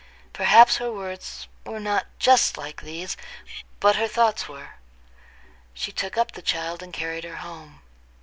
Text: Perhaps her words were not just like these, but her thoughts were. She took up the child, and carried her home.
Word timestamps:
Perhaps 0.33 0.77
her 0.77 0.91
words 0.91 1.47
were 1.63 1.79
not 1.79 2.07
just 2.17 2.57
like 2.57 2.81
these, 2.81 3.15
but 3.79 3.97
her 3.97 4.07
thoughts 4.07 4.49
were. 4.49 4.77
She 5.75 5.91
took 5.91 6.17
up 6.17 6.31
the 6.31 6.41
child, 6.41 6.81
and 6.81 6.91
carried 6.91 7.23
her 7.23 7.35
home. 7.37 7.83